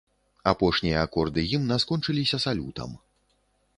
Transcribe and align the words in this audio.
Апошнія 0.51 1.03
акорды 1.09 1.43
гімна 1.51 1.77
скончыліся 1.83 2.37
салютам. 2.47 2.89